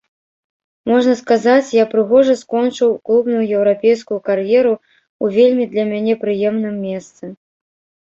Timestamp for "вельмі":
5.41-5.65